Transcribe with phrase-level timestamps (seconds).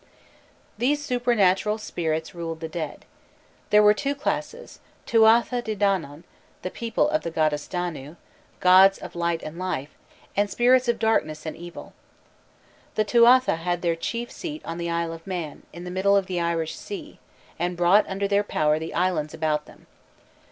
[0.79, 3.05] _These supernatural spirits ruled the dead.
[3.69, 6.23] There were two classes: the Tuatha De Danann,
[6.63, 8.15] "the people of the goddess Danu,"
[8.61, 9.89] gods of light and life;
[10.35, 11.93] and spirits of darkness and evil.
[12.95, 16.25] The Tuatha had their chief seat on the Isle of Man, in the middle of
[16.25, 17.19] the Irish Sea,
[17.59, 19.85] and brought under their power the islands about them.